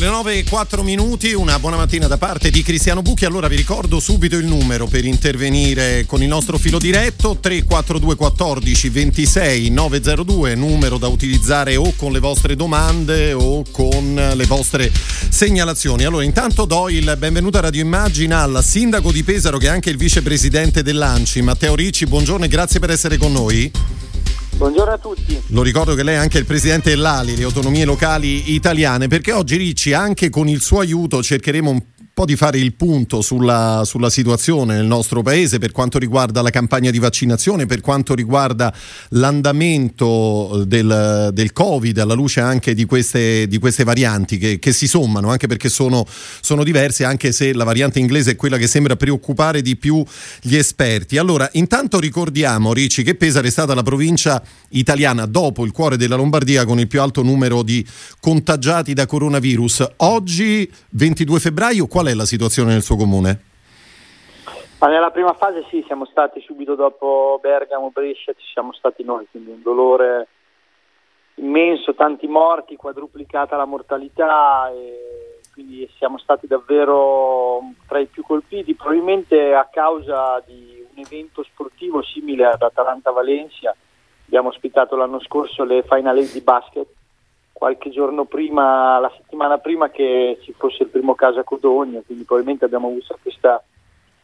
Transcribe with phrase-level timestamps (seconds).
[0.00, 3.26] Le 9 e 4 minuti, una buona mattina da parte di Cristiano Bucchi.
[3.26, 8.88] Allora vi ricordo subito il numero per intervenire con il nostro filo diretto 342 14
[8.88, 14.90] 26 902, numero da utilizzare o con le vostre domande o con le vostre
[15.28, 16.04] segnalazioni.
[16.04, 19.90] Allora intanto do il benvenuto a Radio Immagina al sindaco di Pesaro che è anche
[19.90, 22.06] il vicepresidente dell'ANCI, Matteo Ricci.
[22.06, 23.70] Buongiorno e grazie per essere con noi.
[24.60, 25.40] Buongiorno a tutti.
[25.46, 29.56] Lo ricordo che lei è anche il presidente dell'ALI, le autonomie locali italiane, perché oggi
[29.56, 31.80] Ricci, anche con il suo aiuto, cercheremo un
[32.12, 36.50] po' di fare il punto sulla, sulla, situazione nel nostro paese per quanto riguarda la
[36.50, 38.74] campagna di vaccinazione, per quanto riguarda
[39.10, 44.86] l'andamento del, del Covid, alla luce anche di queste, di queste varianti che, che, si
[44.86, 46.06] sommano, anche perché sono,
[46.40, 50.04] sono, diverse, anche se la variante inglese è quella che sembra preoccupare di più
[50.42, 51.16] gli esperti.
[51.16, 56.16] Allora, intanto ricordiamo, Ricci, che Pesaro è stata la provincia italiana dopo il cuore della
[56.16, 57.84] Lombardia con il più alto numero di
[58.20, 59.88] contagiati da coronavirus.
[59.98, 63.44] Oggi, 22 febbraio, qual è la situazione nel suo comune?
[64.78, 69.26] Ma nella prima fase sì, siamo stati subito dopo Bergamo, Brescia, ci siamo stati noi,
[69.30, 70.28] quindi un dolore
[71.34, 74.70] immenso, tanti morti, quadruplicata la mortalità
[75.52, 82.02] quindi siamo stati davvero tra i più colpiti, probabilmente a causa di un evento sportivo
[82.02, 83.74] simile ad Atalanta-Valencia.
[84.26, 86.86] Abbiamo ospitato l'anno scorso le Final di basket
[87.60, 92.24] qualche giorno prima, la settimana prima che ci fosse il primo caso a Codogno, quindi
[92.24, 93.62] probabilmente abbiamo avuto questa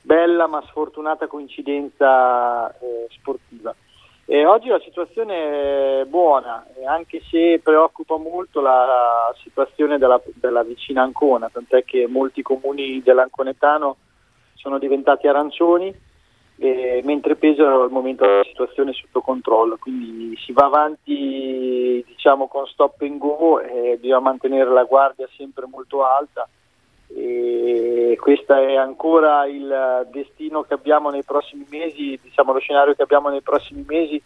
[0.01, 3.75] bella ma sfortunata coincidenza eh, sportiva.
[4.25, 11.03] E oggi la situazione è buona, anche se preoccupa molto la situazione della, della vicina
[11.03, 13.97] Ancona, tant'è che molti comuni dell'Anconetano
[14.55, 15.95] sono diventati arancioni
[16.59, 22.67] eh, mentre Pesaro al momento la situazione sotto controllo, quindi si va avanti diciamo, con
[22.67, 26.49] stop and go e bisogna mantenere la guardia sempre molto alta.
[27.09, 33.03] E questo è ancora il destino che abbiamo nei prossimi mesi, diciamo lo scenario che
[33.03, 34.21] abbiamo nei prossimi mesi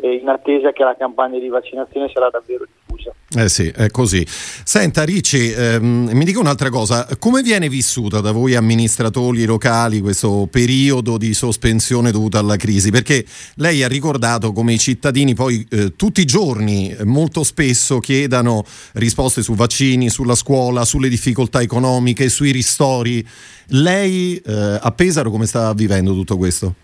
[0.00, 3.12] in attesa che la campagna di vaccinazione sarà davvero diffusa.
[3.36, 4.26] Eh sì, è così.
[4.26, 10.48] Senta Ricci, ehm, mi dica un'altra cosa, come viene vissuta da voi amministratori locali questo
[10.50, 12.90] periodo di sospensione dovuta alla crisi?
[12.90, 13.24] Perché
[13.56, 19.42] lei ha ricordato come i cittadini poi eh, tutti i giorni molto spesso chiedano risposte
[19.42, 23.26] su vaccini, sulla scuola, sulle difficoltà economiche, sui ristori.
[23.68, 26.74] Lei eh, a Pesaro come sta vivendo tutto questo?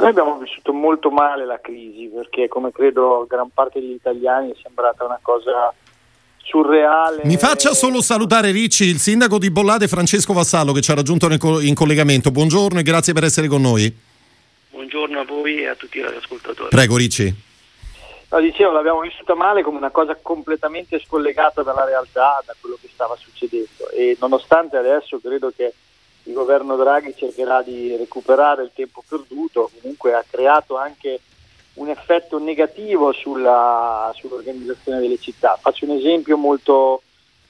[0.00, 4.54] Noi abbiamo vissuto molto male la crisi perché come credo gran parte degli italiani è
[4.62, 5.74] sembrata una cosa
[6.38, 7.20] surreale.
[7.24, 11.28] Mi faccia solo salutare Ricci, il sindaco di Bollate Francesco Vassallo che ci ha raggiunto
[11.60, 12.30] in collegamento.
[12.30, 13.94] Buongiorno e grazie per essere con noi.
[14.70, 16.70] Buongiorno a voi e a tutti gli ascoltatori.
[16.70, 17.34] Prego Ricci.
[18.30, 22.88] No, dicevo, l'abbiamo vissuta male come una cosa completamente scollegata dalla realtà, da quello che
[22.90, 25.74] stava succedendo e nonostante adesso credo che
[26.30, 31.20] il governo Draghi cercherà di recuperare il tempo perduto, comunque ha creato anche
[31.74, 35.58] un effetto negativo sulla, sull'organizzazione delle città.
[35.60, 37.02] Faccio un esempio molto,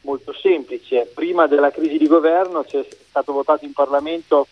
[0.03, 1.11] molto semplice.
[1.15, 4.47] Prima della crisi di governo c'è stato votato in Parlamento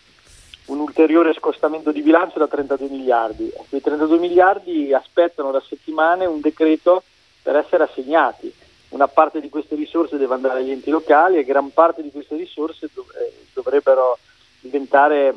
[0.67, 3.51] un ulteriore scostamento di bilancio da 32 miliardi.
[3.69, 7.03] Quei 32 miliardi aspettano da settimane un decreto
[7.43, 8.53] per essere assegnati
[8.91, 12.37] una parte di queste risorse deve andare agli enti locali e gran parte di queste
[12.37, 14.19] risorse dov- eh, dovrebbero
[14.61, 15.35] diventare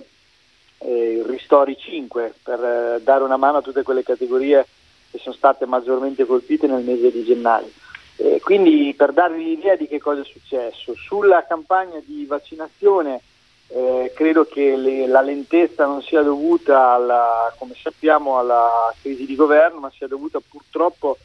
[0.80, 4.66] eh, il Ristori 5 per eh, dare una mano a tutte quelle categorie
[5.12, 7.70] che sono state maggiormente colpite nel mese di gennaio.
[8.18, 13.22] Eh, quindi per darvi l'idea di che cosa è successo, sulla campagna di vaccinazione
[13.68, 19.36] eh, credo che le, la lentezza non sia dovuta alla, come sappiamo alla crisi di
[19.36, 21.18] governo, ma sia dovuta purtroppo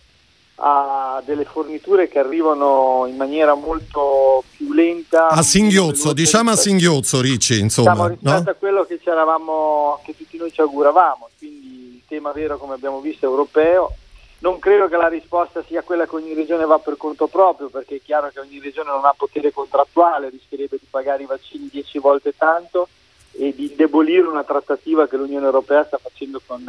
[0.57, 5.29] a delle forniture che arrivano in maniera molto più lenta.
[5.29, 7.91] A singhiozzo, diciamo a singhiozzo, Ricci, insomma.
[7.91, 8.51] Diciamo rispetto no?
[8.51, 13.27] a quello che, che tutti noi ci auguravamo, quindi il tema vero, come abbiamo visto,
[13.27, 13.95] è europeo.
[14.39, 17.97] Non credo che la risposta sia quella che ogni regione va per conto proprio, perché
[17.97, 21.99] è chiaro che ogni regione non ha potere contrattuale, rischierebbe di pagare i vaccini dieci
[21.99, 22.89] volte tanto
[23.33, 26.65] e di indebolire una trattativa che l'Unione Europea sta facendo con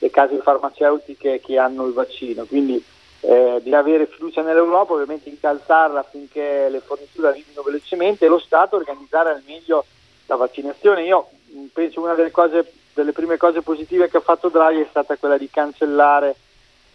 [0.00, 2.44] le case farmaceutiche che hanno il vaccino.
[2.44, 2.82] Quindi
[3.20, 8.76] eh, di avere fiducia nell'Europa, ovviamente incalzarla affinché le forniture arrivino velocemente e lo Stato
[8.76, 9.84] organizzare al meglio
[10.26, 11.04] la vaccinazione.
[11.04, 14.86] Io mm, penso una delle, cose, delle prime cose positive che ha fatto Draghi è
[14.88, 16.36] stata quella di cancellare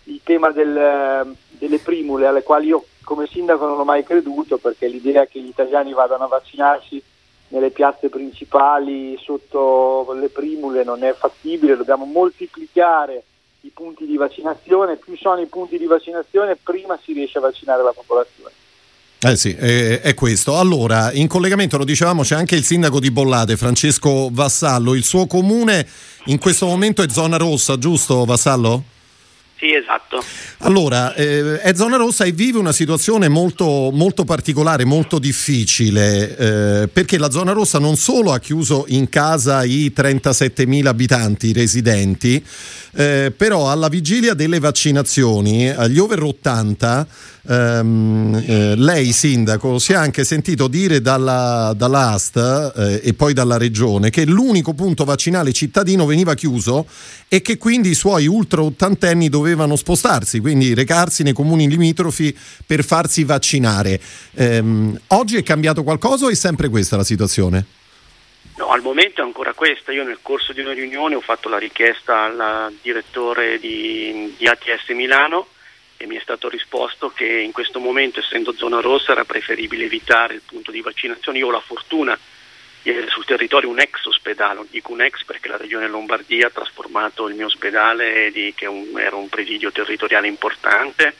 [0.05, 4.87] il tema del, delle primule alle quali io come sindaco non ho mai creduto perché
[4.87, 7.01] l'idea che gli italiani vadano a vaccinarsi
[7.49, 13.23] nelle piazze principali sotto le primule non è fattibile, dobbiamo moltiplicare
[13.65, 17.81] i punti di vaccinazione, più sono i punti di vaccinazione prima si riesce a vaccinare
[17.81, 18.51] la popolazione.
[19.21, 20.57] Eh sì, è, è, questo.
[20.57, 24.93] Allora, in collegamento lo dicevamo, c'è anche il sindaco di Bollate, Francesco Vassallo.
[24.95, 25.87] Il suo comune
[26.25, 28.83] in questo momento è zona rossa, giusto Vassallo?
[29.63, 30.21] Sì, esatto.
[30.65, 36.87] Allora, eh, è zona rossa e vive una situazione molto, molto particolare, molto difficile, eh,
[36.89, 42.43] perché la zona rossa non solo ha chiuso in casa i 37.000 abitanti residenti,
[42.95, 47.07] eh, però alla vigilia delle vaccinazioni, agli over 80,
[47.47, 53.57] ehm, eh, lei sindaco si è anche sentito dire dalla, dall'AST eh, e poi dalla
[53.57, 56.85] regione che l'unico punto vaccinale cittadino veniva chiuso
[57.27, 62.35] e che quindi i suoi ultra ottantenni dovevano spostarsi, quindi recarsi nei comuni limitrofi
[62.65, 63.99] per farsi vaccinare.
[64.35, 67.65] Ehm, oggi è cambiato qualcosa o è sempre questa la situazione?
[68.57, 69.91] No, al momento è ancora questa.
[69.91, 74.89] Io nel corso di una riunione ho fatto la richiesta al direttore di, di ATS
[74.89, 75.47] Milano
[75.97, 80.35] e mi è stato risposto che in questo momento, essendo zona rossa, era preferibile evitare
[80.35, 81.39] il punto di vaccinazione.
[81.39, 82.17] Io ho la fortuna
[83.07, 87.35] sul territorio un ex ospedale, dico un ex perché la regione Lombardia ha trasformato il
[87.35, 91.15] mio ospedale, di, che un, era un presidio territoriale importante,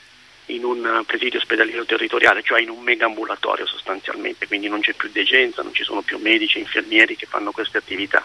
[0.46, 5.08] in un presidio ospedaliero territoriale, cioè in un mega ambulatorio sostanzialmente, quindi non c'è più
[5.10, 8.24] degenza, non ci sono più medici e infermieri che fanno queste attività.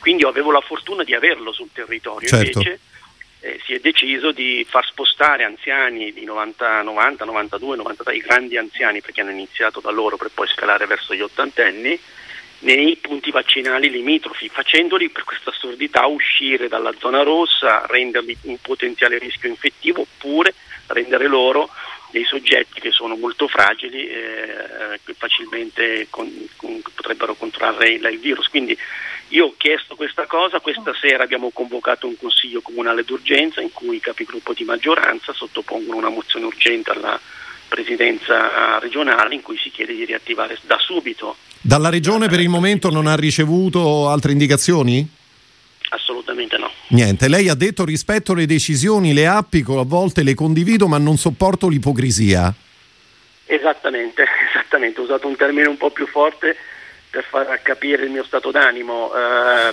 [0.00, 2.58] Quindi io avevo la fortuna di averlo sul territorio, certo.
[2.58, 2.80] invece
[3.40, 8.56] eh, si è deciso di far spostare anziani di 90, 90, 92, 93, i grandi
[8.56, 11.98] anziani perché hanno iniziato da loro per poi scalare verso gli ottantenni,
[12.60, 19.18] nei punti vaccinali limitrofi, facendoli per questa assurdità uscire dalla zona rossa, renderli un potenziale
[19.18, 20.54] rischio infettivo oppure
[20.88, 21.70] rendere loro
[22.10, 28.18] dei soggetti che sono molto fragili e eh, facilmente con, con, potrebbero contrarre il, il,
[28.18, 28.48] virus.
[28.48, 28.76] Quindi
[29.28, 33.96] io ho chiesto questa cosa, questa sera abbiamo convocato un consiglio comunale d'urgenza in cui
[33.96, 37.18] i capigruppo di maggioranza sottopongono una mozione urgente alla
[37.68, 41.36] presidenza regionale in cui si chiede di riattivare da subito.
[41.62, 45.06] Dalla regione per il momento non ha ricevuto altre indicazioni?
[45.90, 46.70] Assolutamente no.
[46.88, 51.18] Niente, lei ha detto rispetto le decisioni, le applico, a volte le condivido, ma non
[51.18, 52.54] sopporto l'ipocrisia.
[53.44, 56.56] Esattamente, esattamente, ho usato un termine un po' più forte
[57.10, 59.10] per far capire il mio stato d'animo.
[59.14, 59.72] Eh,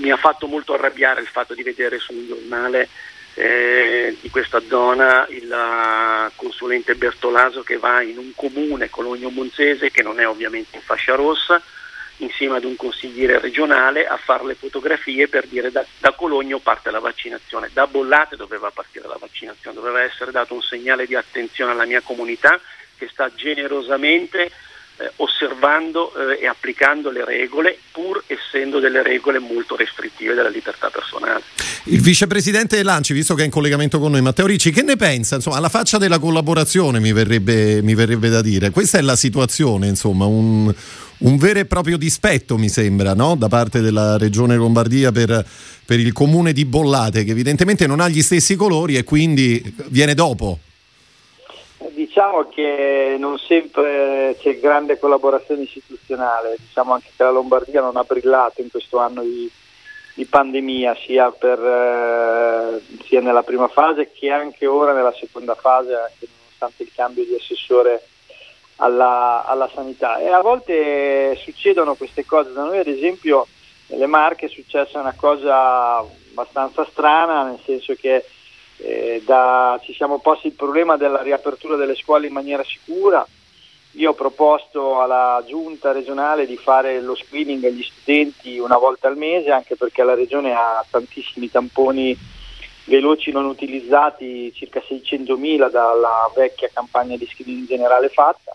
[0.00, 2.88] mi ha fatto molto arrabbiare il fatto di vedere su un giornale
[3.34, 10.02] eh, di questa zona il consulente Bertolaso che va in un comune, Cologno Monzese, che
[10.02, 11.60] non è ovviamente in fascia rossa,
[12.18, 16.90] insieme ad un consigliere regionale a fare le fotografie per dire da, da Cologno parte
[16.90, 21.72] la vaccinazione, da Bollate doveva partire la vaccinazione, doveva essere dato un segnale di attenzione
[21.72, 22.60] alla mia comunità
[22.96, 24.50] che sta generosamente
[24.96, 30.90] eh, osservando eh, e applicando le regole pur essendo delle regole molto restrittive della libertà
[30.90, 31.42] personale.
[31.84, 35.34] Il vicepresidente Lanci, visto che è in collegamento con noi, Matteo Ricci, che ne pensa?
[35.34, 38.70] Insomma, alla faccia della collaborazione mi verrebbe, mi verrebbe da dire.
[38.70, 40.72] Questa è la situazione, insomma, un,
[41.18, 43.34] un vero e proprio dispetto, mi sembra, no?
[43.34, 45.44] da parte della Regione Lombardia per,
[45.84, 50.14] per, il comune di Bollate, che evidentemente non ha gli stessi colori e quindi viene
[50.14, 50.58] dopo.
[51.94, 58.02] Diciamo che non sempre c'è grande collaborazione istituzionale, diciamo anche che la Lombardia non ha
[58.02, 59.48] brillato in questo anno di,
[60.14, 65.92] di pandemia, sia, per, eh, sia, nella prima fase che anche ora nella seconda fase,
[65.92, 68.08] nonostante il cambio di assessore
[68.76, 70.18] alla, alla, sanità.
[70.18, 73.46] E a volte succedono queste cose, da noi ad esempio
[73.86, 78.24] nelle Marche è successa una cosa abbastanza strana, nel senso che
[78.84, 83.26] eh, da, ci siamo posti il problema della riapertura delle scuole in maniera sicura,
[83.92, 89.16] io ho proposto alla giunta regionale di fare lo screening agli studenti una volta al
[89.16, 92.16] mese, anche perché la regione ha tantissimi tamponi
[92.84, 98.54] veloci non utilizzati, circa 600.000 dalla vecchia campagna di screening generale fatta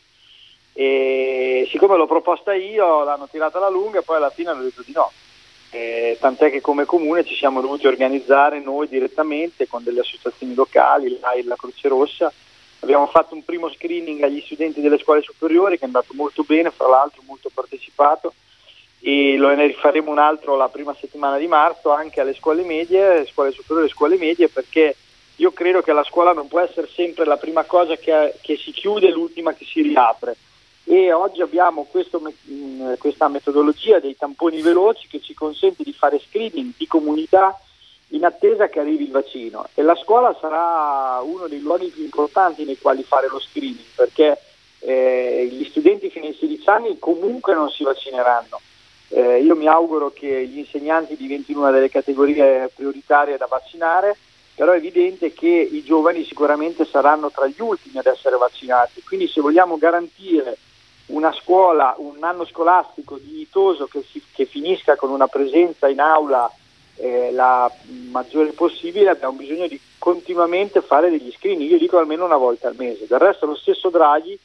[0.74, 4.84] e siccome l'ho proposta io l'hanno tirata alla lunga e poi alla fine hanno detto
[4.86, 5.12] di no.
[5.72, 11.20] Eh, tant'è che come comune ci siamo dovuti organizzare noi direttamente con delle associazioni locali,
[11.20, 12.34] l'AIL, la Croce Rossa.
[12.80, 16.72] Abbiamo fatto un primo screening agli studenti delle scuole superiori che è andato molto bene,
[16.72, 18.34] fra l'altro molto partecipato
[19.02, 23.26] e lo ne rifaremo un altro la prima settimana di marzo anche alle scuole medie,
[23.28, 24.96] scuole superiori e scuole medie perché
[25.38, 28.72] io credo che la scuola non può essere sempre la prima cosa che, che si
[28.72, 30.36] chiude e l'ultima che si riapre
[30.92, 32.20] e oggi abbiamo questo,
[32.98, 37.56] questa metodologia dei tamponi veloci che ci consente di fare screening di comunità
[38.08, 42.66] in attesa che arrivi il vaccino e la scuola sarà uno dei luoghi più importanti
[42.66, 44.40] nei quali fare lo screening perché
[44.80, 48.60] eh, gli studenti fino ai 16 anni comunque non si vaccineranno.
[49.10, 54.18] Eh, io mi auguro che gli insegnanti diventino una delle categorie prioritarie da vaccinare,
[54.56, 59.28] però è evidente che i giovani sicuramente saranno tra gli ultimi ad essere vaccinati, quindi
[59.28, 60.58] se vogliamo garantire
[61.10, 66.52] una scuola, un anno scolastico dignitoso che, si, che finisca con una presenza in aula
[66.96, 67.72] eh, la
[68.10, 72.76] maggiore possibile, abbiamo bisogno di continuamente fare degli screening, io dico almeno una volta al
[72.76, 73.08] mese.
[73.08, 74.38] Del resto lo stesso Draghi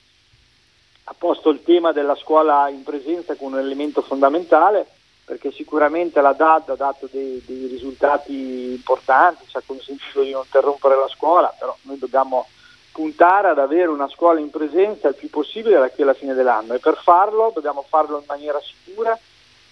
[1.05, 4.87] ha posto il tema della scuola in presenza come un elemento fondamentale
[5.25, 10.43] perché sicuramente la DAD ha dato dei, dei risultati importanti, ci ha consentito di non
[10.45, 12.47] interrompere la scuola, però noi dobbiamo
[12.95, 16.75] puntare ad avere una scuola in presenza il più possibile da qui alla fine dell'anno
[16.75, 19.19] e per farlo dobbiamo farlo in maniera sicura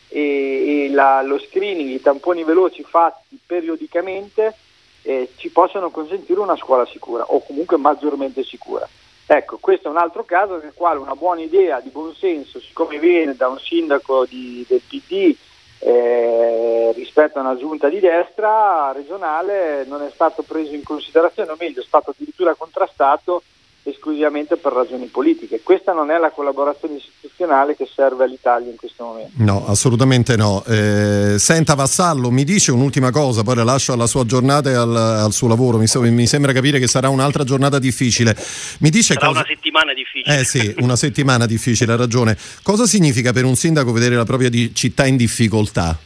[0.09, 4.57] e, e la, lo screening, i tamponi veloci fatti periodicamente
[5.03, 8.89] eh, ci possono consentire una scuola sicura o comunque maggiormente sicura.
[9.25, 13.37] Ecco, questo è un altro caso nel quale una buona idea di buonsenso, siccome viene
[13.37, 15.37] da un sindaco di, del PD
[15.85, 21.57] eh, rispetto a una giunta di destra regionale, non è stato preso in considerazione, o
[21.59, 23.43] meglio, è stato addirittura contrastato
[23.85, 25.61] esclusivamente per ragioni politiche.
[25.63, 29.33] Questa non è la collaborazione istituzionale che serve all'Italia in questo momento.
[29.37, 30.63] No, assolutamente no.
[30.67, 34.95] Eh, senta Vassallo, mi dice un'ultima cosa, poi la lascio alla sua giornata e al,
[34.95, 35.79] al suo lavoro.
[35.79, 38.37] Mi, mi, sembra capire che sarà un'altra giornata difficile.
[38.79, 39.41] Mi dice sarà cosa...
[39.41, 40.39] una settimana difficile.
[40.39, 42.37] Eh sì, una settimana difficile, ha ragione.
[42.63, 45.99] Cosa significa per un sindaco vedere la propria di città in difficoltà?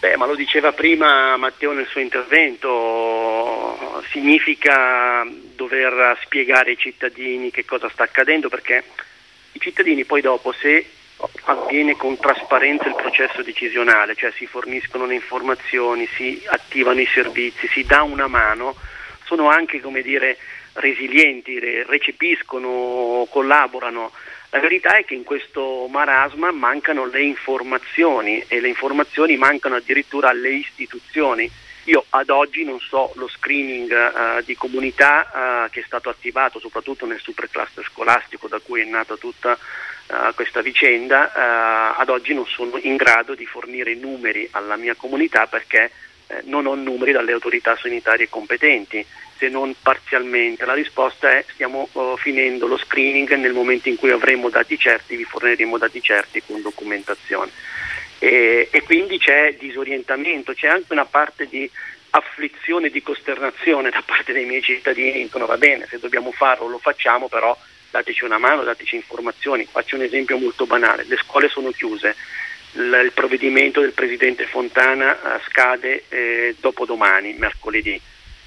[0.00, 7.66] Beh, ma lo diceva prima Matteo nel suo intervento, significa dover spiegare ai cittadini che
[7.66, 8.82] cosa sta accadendo perché
[9.52, 10.86] i cittadini poi dopo se
[11.44, 17.68] avviene con trasparenza il processo decisionale, cioè si forniscono le informazioni, si attivano i servizi,
[17.68, 18.74] si dà una mano,
[19.26, 20.38] sono anche come dire
[20.72, 24.12] resilienti, recepiscono, collaborano
[24.50, 30.30] la verità è che in questo marasma mancano le informazioni e le informazioni mancano addirittura
[30.30, 31.48] alle istituzioni.
[31.84, 35.30] Io ad oggi non so lo screening uh, di comunità
[35.66, 40.34] uh, che è stato attivato soprattutto nel supercluster scolastico da cui è nata tutta uh,
[40.34, 45.90] questa vicenda, ad oggi non sono in grado di fornire numeri alla mia comunità perché
[46.30, 49.04] eh, non ho numeri dalle autorità sanitarie competenti
[49.36, 50.64] se non parzialmente?
[50.64, 55.16] La risposta è stiamo uh, finendo lo screening nel momento in cui avremo dati certi,
[55.16, 57.50] vi forniremo dati certi con documentazione.
[58.18, 61.68] E, e quindi c'è disorientamento, c'è anche una parte di
[62.10, 66.78] afflizione, di costernazione da parte dei miei cittadini, dicono va bene, se dobbiamo farlo lo
[66.78, 67.56] facciamo, però
[67.90, 69.64] dateci una mano, dateci informazioni.
[69.64, 72.14] Faccio un esempio molto banale, le scuole sono chiuse,
[72.72, 78.00] il, provvedimento del Presidente Fontana uh, scade eh, dopodomani, mercoledì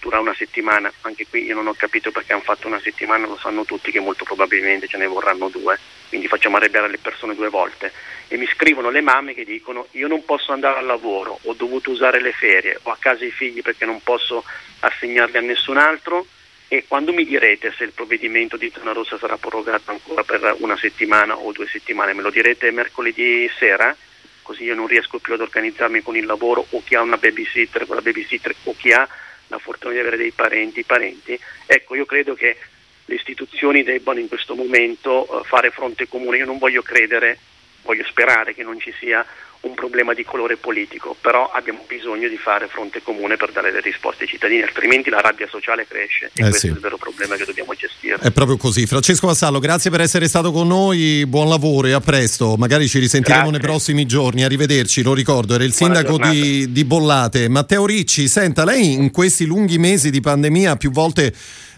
[0.03, 3.37] dura una settimana, anche qui io non ho capito perché hanno fatto una settimana, lo
[3.37, 7.47] sanno tutti che molto probabilmente ce ne vorranno due, quindi facciamo arrabbiare le persone due
[7.47, 7.91] volte.
[8.27, 11.91] E mi scrivono le mamme che dicono io non posso andare al lavoro, ho dovuto
[11.91, 14.43] usare le ferie, ho a casa i figli perché non posso
[14.81, 16.25] assegnarli a nessun altro
[16.67, 20.75] e quando mi direte se il provvedimento di zona rossa sarà prorogato ancora per una
[20.75, 23.95] settimana o due settimane, me lo direte mercoledì sera?
[24.43, 27.87] Così io non riesco più ad organizzarmi con il lavoro o chi ha una babysitter
[27.87, 29.07] con la babysitter o chi ha
[29.47, 31.39] la fortuna di avere dei parenti, parenti.
[31.65, 32.57] Ecco, io credo che
[33.05, 36.37] le istituzioni debbano in questo momento uh, fare fronte comune.
[36.37, 37.39] Io non voglio credere,
[37.81, 39.25] voglio sperare che non ci sia
[39.63, 43.79] un problema di colore politico, però abbiamo bisogno di fare fronte comune per dare le
[43.79, 46.67] risposte ai cittadini, altrimenti la rabbia sociale cresce e eh questo sì.
[46.67, 48.17] è il vero problema che dobbiamo gestire.
[48.19, 48.85] È proprio così.
[48.85, 52.99] Francesco Vassallo, grazie per essere stato con noi, buon lavoro e a presto, magari ci
[52.99, 53.59] risentiremo grazie.
[53.59, 57.47] nei prossimi giorni, arrivederci, lo ricordo, era il sindaco di, di Bollate.
[57.47, 61.33] Matteo Ricci, senta, lei in questi lunghi mesi di pandemia ha più volte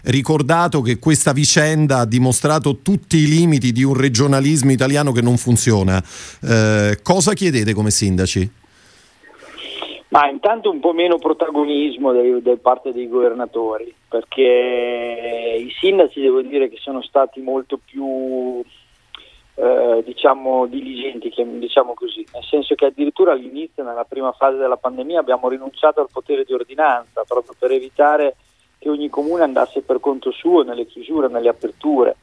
[0.06, 5.36] ricordato che questa vicenda ha dimostrato tutti i limiti di un regionalismo italiano che non
[5.36, 6.02] funziona.
[6.42, 8.50] Eh, cosa chiedete come sindaci?
[10.08, 16.70] Ma intanto un po' meno protagonismo da parte dei governatori, perché i sindaci devo dire
[16.70, 18.62] che sono stati molto più
[19.56, 25.20] eh, diciamo diligenti, diciamo così, nel senso che addirittura all'inizio, nella prima fase della pandemia,
[25.20, 28.36] abbiamo rinunciato al potere di ordinanza proprio per evitare
[28.78, 32.16] che ogni comune andasse per conto suo nelle chiusure, nelle aperture,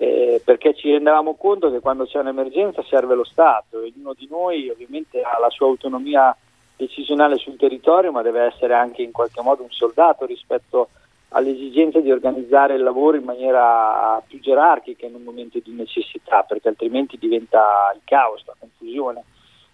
[0.00, 4.28] eh, perché ci rendevamo conto che quando c'è un'emergenza serve lo Stato e ognuno di
[4.30, 6.34] noi ovviamente ha la sua autonomia
[6.76, 10.90] decisionale sul territorio, ma deve essere anche in qualche modo un soldato rispetto
[11.30, 16.68] all'esigenza di organizzare il lavoro in maniera più gerarchica in un momento di necessità, perché
[16.68, 19.24] altrimenti diventa il caos, la confusione.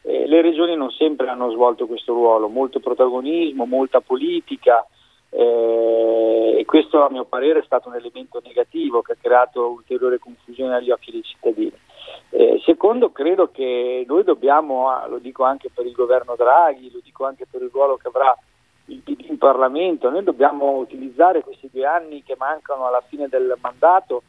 [0.03, 4.87] eh, le regioni non sempre hanno svolto questo ruolo, molto protagonismo, molta politica
[5.37, 10.19] eh, e questo a mio parere è stato un elemento negativo che ha creato ulteriore
[10.19, 11.73] confusione agli occhi dei cittadini.
[12.31, 17.01] Eh, secondo, credo che noi dobbiamo, ah, lo dico anche per il governo Draghi, lo
[17.03, 18.37] dico anche per il ruolo che avrà
[18.87, 23.57] il PD in Parlamento, noi dobbiamo utilizzare questi due anni che mancano alla fine del
[23.61, 24.23] mandato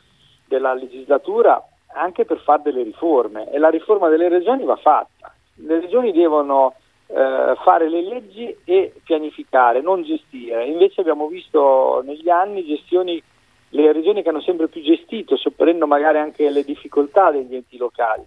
[0.47, 5.33] della legislatura anche per fare delle riforme e la riforma delle regioni va fatta.
[5.55, 6.74] Le regioni devono
[7.07, 10.65] eh, fare le leggi e pianificare, non gestire.
[10.65, 13.21] Invece abbiamo visto negli anni gestioni,
[13.69, 18.24] le regioni che hanno sempre più gestito, sopperendo magari anche le difficoltà degli enti locali.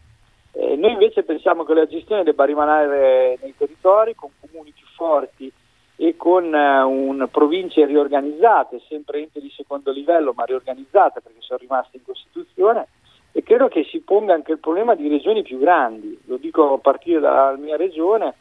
[0.52, 5.52] Eh, noi invece pensiamo che la gestione debba rimanere nei territori con comuni più forti
[5.97, 11.97] e con eh, province riorganizzate, sempre ente di secondo livello ma riorganizzate perché sono rimaste
[11.97, 12.87] in Costituzione
[13.32, 16.78] e credo che si ponga anche il problema di regioni più grandi, lo dico a
[16.78, 18.35] partire dalla mia regione,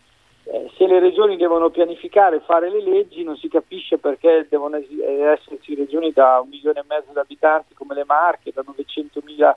[0.49, 4.77] eh, se le regioni devono pianificare e fare le leggi non si capisce perché devono
[4.77, 9.55] es- esserci regioni da un milione e mezzo di abitanti come le Marche, da 900.000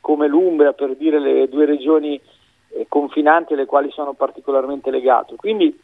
[0.00, 2.20] come l'Umbria, per dire le due regioni
[2.68, 5.34] eh, confinanti alle quali sono particolarmente legato.
[5.34, 5.76] Quindi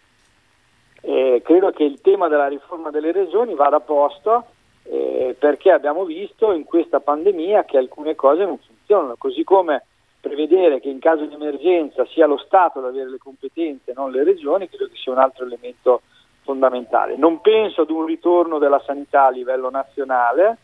[1.02, 4.46] eh, credo che il tema della riforma delle regioni vada posto
[4.84, 9.84] eh, perché abbiamo visto in questa pandemia che alcune cose non funzionano, così come
[10.26, 14.24] prevedere che in caso di emergenza sia lo Stato ad avere le competenze, non le
[14.24, 16.02] regioni, credo che sia un altro elemento
[16.42, 17.16] fondamentale.
[17.16, 20.58] Non penso ad un ritorno della sanità a livello nazionale,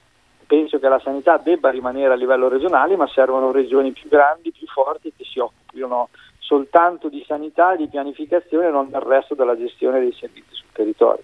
[0.46, 4.66] penso che la sanità debba rimanere a livello regionale, ma servono regioni più grandi, più
[4.66, 6.08] forti che si occupino
[6.52, 10.66] soltanto di sanità e di pianificazione e non del resto della gestione dei servizi sul
[10.70, 11.22] territorio.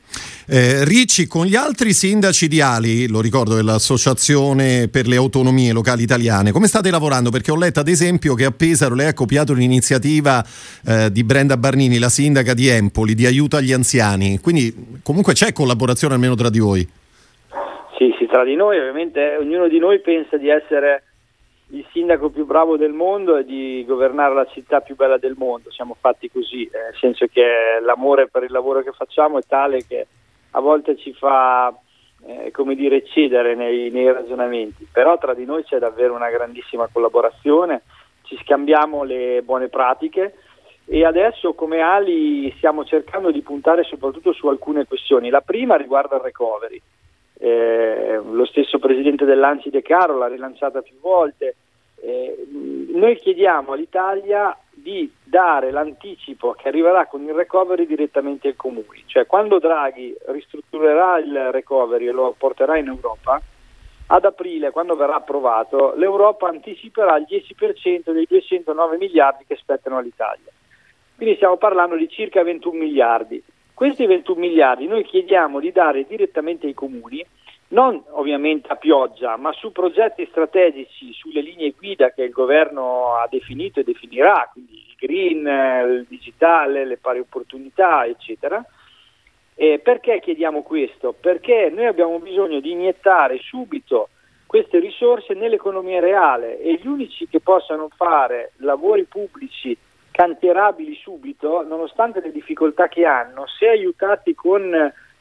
[0.49, 6.03] Eh, Ricci, con gli altri sindaci di Ali, lo ricordo dell'Associazione per le Autonomie Locali
[6.03, 7.29] Italiane, come state lavorando?
[7.29, 10.43] Perché ho letto ad esempio che a Pesaro lei ha copiato l'iniziativa
[10.87, 15.53] eh, di Brenda Barnini, la sindaca di Empoli, di aiuto agli anziani, quindi comunque c'è
[15.53, 16.89] collaborazione almeno tra di voi?
[17.99, 21.03] Sì, sì, tra di noi ovviamente ognuno di noi pensa di essere
[21.71, 25.71] il sindaco più bravo del mondo e di governare la città più bella del mondo.
[25.71, 29.85] Siamo fatti così, eh, nel senso che l'amore per il lavoro che facciamo è tale
[29.87, 30.07] che
[30.53, 31.75] a volte ci fa
[32.25, 36.89] eh, come dire, cedere nei, nei, ragionamenti, però tra di noi c'è davvero una grandissima
[36.91, 37.83] collaborazione,
[38.23, 40.35] ci scambiamo le buone pratiche
[40.87, 45.29] e adesso come Ali stiamo cercando di puntare soprattutto su alcune questioni.
[45.29, 46.81] La prima riguarda il recovery
[47.39, 51.57] eh, lo stesso presidente dell'Ansi De Caro l'ha rilanciata più volte.
[52.01, 52.47] Eh,
[52.93, 59.27] noi chiediamo all'Italia di dare l'anticipo che arriverà con il recovery direttamente ai comuni, cioè
[59.27, 63.43] quando Draghi ristrutturerà il recovery e lo porterà in Europa,
[64.11, 70.51] ad aprile, quando verrà approvato, l'Europa anticiperà il 10% dei 209 miliardi che spettano all'Italia.
[71.15, 73.43] Quindi stiamo parlando di circa 21 miliardi.
[73.79, 77.25] Questi 21 miliardi noi chiediamo di dare direttamente ai comuni,
[77.69, 83.29] non ovviamente a pioggia, ma su progetti strategici, sulle linee guida che il governo ha
[83.31, 85.47] definito e definirà, quindi il green,
[85.93, 88.61] il digitale, le pari opportunità, eccetera.
[89.55, 91.13] Eh, perché chiediamo questo?
[91.13, 94.09] Perché noi abbiamo bisogno di iniettare subito
[94.45, 99.79] queste risorse nell'economia reale e gli unici che possano fare lavori pubblici
[100.19, 104.69] cantierabili subito, nonostante le difficoltà che hanno, se aiutati con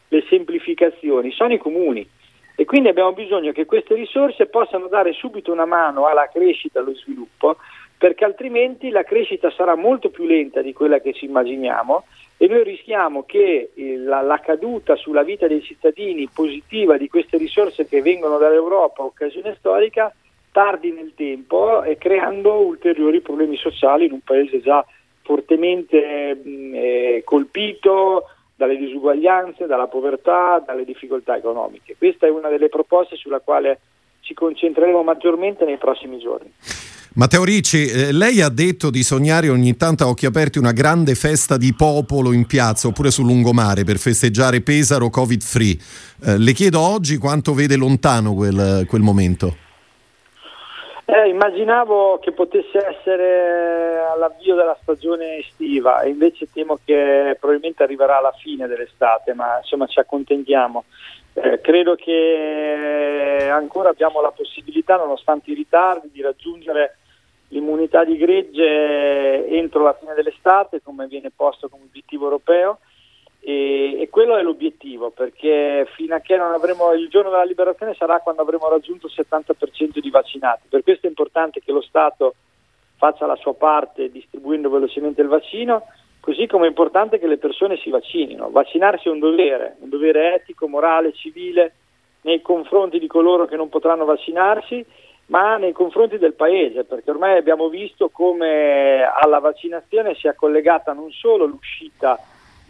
[0.07, 2.09] le semplificazioni, sono i comuni.
[2.55, 6.95] E quindi abbiamo bisogno che queste risorse possano dare subito una mano alla crescita allo
[6.95, 7.57] sviluppo,
[7.95, 12.05] perché altrimenti la crescita sarà molto più lenta di quella che ci immaginiamo
[12.37, 17.87] e noi rischiamo che la, la caduta sulla vita dei cittadini positiva di queste risorse
[17.87, 20.11] che vengono dall'Europa, occasione storica,
[20.57, 24.83] tardi nel tempo e creando ulteriori problemi sociali in un paese già
[25.21, 28.23] fortemente mh, eh, colpito
[28.55, 31.95] dalle disuguaglianze, dalla povertà, dalle difficoltà economiche.
[31.95, 33.81] Questa è una delle proposte sulla quale
[34.21, 36.51] ci concentreremo maggiormente nei prossimi giorni.
[37.13, 41.13] Matteo Ricci, eh, lei ha detto di sognare ogni tanto a occhi aperti una grande
[41.13, 45.77] festa di popolo in piazza oppure sul lungomare per festeggiare Pesaro Covid free.
[46.25, 49.65] Eh, le chiedo oggi quanto vede lontano quel, quel momento.
[51.09, 58.33] Eh, immaginavo che potesse essere all'avvio della stagione estiva invece temo che probabilmente arriverà alla
[58.33, 60.83] fine dell'estate, ma insomma ci accontentiamo.
[61.31, 66.97] Eh, credo che ancora abbiamo la possibilità, nonostante i ritardi, di raggiungere
[67.49, 72.79] l'immunità di gregge entro la fine dell'estate, come viene posto come obiettivo europeo
[73.47, 77.93] e, e, quello è l'obiettivo perché fino a che non avremo il giorno della liberazione
[77.93, 80.63] sarà quando avremo raggiunto il 70% di vaccinati.
[80.67, 82.35] Per questo è importante che lo Stato
[82.97, 85.83] faccia la sua parte distribuendo velocemente il vaccino,
[86.19, 88.49] così come è importante che le persone si vaccinino.
[88.49, 91.75] Vaccinarsi è un dovere, un dovere etico, morale, civile
[92.23, 94.85] nei confronti di coloro che non potranno vaccinarsi,
[95.27, 101.11] ma nei confronti del Paese, perché ormai abbiamo visto come alla vaccinazione sia collegata non
[101.11, 102.19] solo l'uscita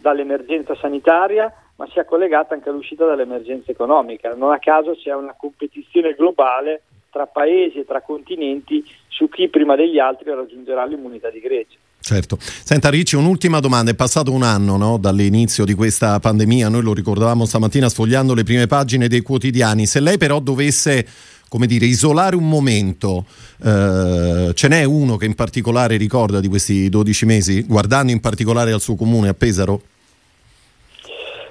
[0.00, 4.34] dall'emergenza sanitaria, ma sia collegata anche all'uscita dall'emergenza economica.
[4.34, 9.76] Non a caso c'è una competizione globale tra paesi e tra continenti su chi prima
[9.76, 11.76] degli altri raggiungerà l'immunità di gregge.
[12.08, 12.38] Certo.
[12.40, 13.90] Senta Ricci, un'ultima domanda.
[13.90, 18.44] È passato un anno no, dall'inizio di questa pandemia, noi lo ricordavamo stamattina sfogliando le
[18.44, 19.84] prime pagine dei quotidiani.
[19.84, 21.06] Se lei però dovesse
[21.50, 23.26] come dire, isolare un momento,
[23.62, 28.72] eh, ce n'è uno che in particolare ricorda di questi 12 mesi, guardando in particolare
[28.72, 29.82] al suo comune a Pesaro?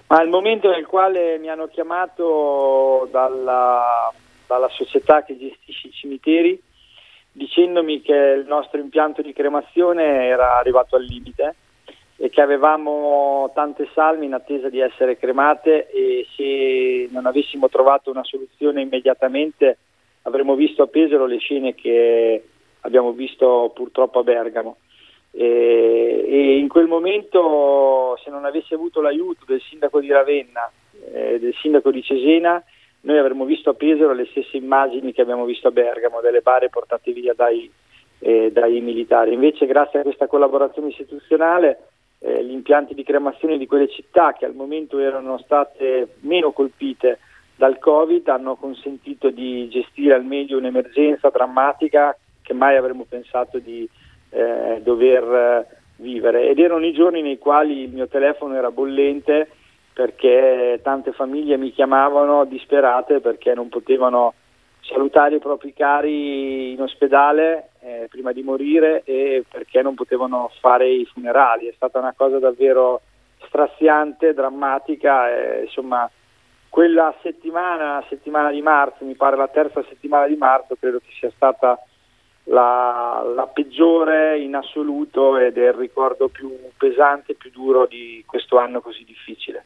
[0.08, 4.12] Ma il momento nel quale mi hanno chiamato dalla,
[4.48, 6.60] dalla società che gestisce i cimiteri
[7.38, 11.56] dicendomi che il nostro impianto di cremazione era arrivato al limite
[12.18, 18.10] e che avevamo tante salme in attesa di essere cremate e se non avessimo trovato
[18.10, 19.78] una soluzione immediatamente
[20.24, 22.44] avremmo visto a Pesaro le scene che
[22.82, 24.78] abbiamo visto purtroppo a Bergamo.
[25.30, 30.72] E, e in quel momento se non avessi avuto l'aiuto del sindaco di Ravenna,
[31.14, 32.64] eh, del sindaco di Cesena,
[33.02, 36.70] noi avremmo visto a Pesaro le stesse immagini che abbiamo visto a Bergamo, delle bare
[36.70, 37.70] portate via dai,
[38.20, 39.34] eh, dai militari.
[39.34, 41.80] Invece grazie a questa collaborazione istituzionale
[42.20, 47.20] eh, gli impianti di cremazione di quelle città che al momento erano state meno colpite
[47.56, 53.88] dal Covid hanno consentito di gestire al meglio un'emergenza drammatica che mai avremmo pensato di
[54.30, 56.50] eh, dover eh, vivere.
[56.50, 59.50] Ed erano i giorni nei quali il mio telefono era bollente
[59.98, 64.36] perché tante famiglie mi chiamavano disperate perché non potevano
[64.82, 70.88] salutare i propri cari in ospedale eh, prima di morire e perché non potevano fare
[70.88, 71.66] i funerali.
[71.66, 73.02] È stata una cosa davvero
[73.48, 76.08] straziante, drammatica, e, insomma
[76.70, 81.32] quella settimana, settimana di marzo, mi pare la terza settimana di marzo, credo che sia
[81.36, 81.76] stata
[82.50, 88.24] la, la, peggiore in assoluto ed è il ricordo più pesante e più duro di
[88.26, 89.64] questo anno così difficile.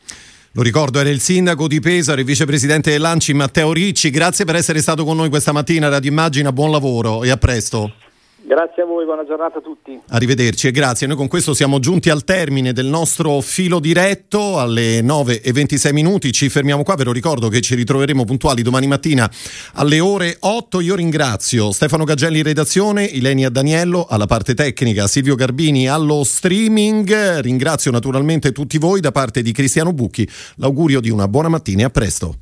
[0.54, 4.10] Lo ricordo, era il sindaco di Pesaro, il vicepresidente dell'Anci Matteo Ricci.
[4.10, 8.11] Grazie per essere stato con noi questa mattina, Radio Immagina, buon lavoro e a presto.
[8.52, 9.98] Grazie a voi, buona giornata a tutti.
[10.10, 11.08] Arrivederci e grazie.
[11.08, 15.94] Noi con questo siamo giunti al termine del nostro filo diretto alle 9 e 26
[15.94, 16.34] minuti.
[16.34, 16.96] Ci fermiamo qua.
[16.96, 19.32] Ve lo ricordo che ci ritroveremo puntuali domani mattina
[19.76, 20.82] alle ore 8.
[20.82, 27.40] Io ringrazio Stefano Gagelli redazione, Ilenia Daniello alla parte tecnica, Silvio Garbini allo streaming.
[27.40, 30.30] Ringrazio naturalmente tutti voi da parte di Cristiano Bucchi.
[30.56, 32.36] L'augurio di una buona mattina e a presto.